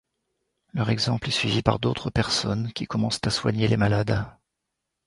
Leur 0.73 0.89
exemple 0.89 1.27
est 1.27 1.31
suivi 1.31 1.61
par 1.61 1.77
d’autres 1.77 2.09
personnes 2.09 2.73
qui 2.73 2.87
commencent 2.87 3.19
à 3.23 3.29
soigner 3.29 3.67
les 3.67 3.77
malades. 3.77 4.25